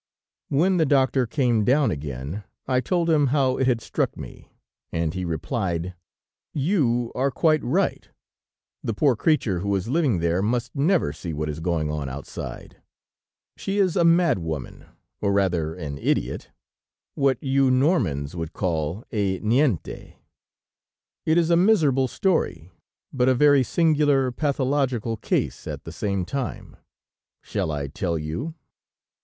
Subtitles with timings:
[0.49, 4.51] When the doctor came down again, I told him how it had struck me,
[4.91, 5.93] and he replied:
[6.55, 8.09] "You are quite right;
[8.83, 12.81] the poor creature who is living there must never see what is going on outside.
[13.55, 14.85] She is a mad woman,
[15.21, 16.49] or rather an idiot,
[17.13, 20.13] what you Normans would call a Niente.
[21.27, 22.71] It is a miserable story,
[23.13, 26.75] but a very singular pathological case at the same time.
[27.43, 28.55] Shall I tell you?"